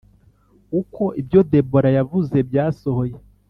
uko 0.79 1.03
ibyo 1.21 1.39
Debora 1.51 1.89
yavuze 1.97 2.37
byasohoye 2.49 3.15